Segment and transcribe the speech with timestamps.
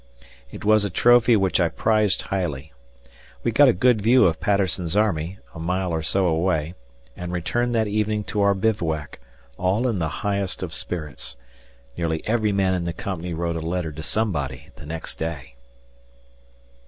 [0.49, 2.73] It was a trophy which I prized highly.
[3.43, 6.73] We got a good view of Patterson's army, a mile or so away,
[7.15, 9.19] and returned that evening to our bivouac,
[9.59, 11.35] all in the highest of spirits.
[11.95, 15.53] Nearly every man in the company wrote a letter to somebody the next day.